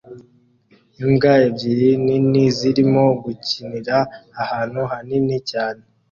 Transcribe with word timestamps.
Imbwa 1.01 1.31
ebyiri 1.47 1.89
nini 2.05 2.43
zirimo 2.57 3.03
gukinira 3.23 3.97
ahantu 4.43 4.79
hanini 4.91 5.35
cyane 5.49 5.81